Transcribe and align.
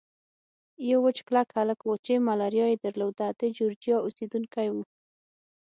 یو 0.89 0.99
وچ 1.05 1.17
کلک 1.27 1.47
هلک 1.57 1.79
وو 1.83 1.95
چې 2.05 2.13
ملاریا 2.27 2.65
یې 2.71 2.77
درلوده، 2.85 3.27
د 3.39 3.41
جورجیا 3.57 3.97
اوسېدونکی 4.01 4.67
و. 4.71 4.75